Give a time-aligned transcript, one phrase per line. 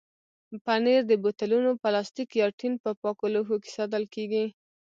[0.65, 4.45] پنېر د بوتلونو، پلاستیک یا ټین په پاکو لوښو کې ساتل کېږي.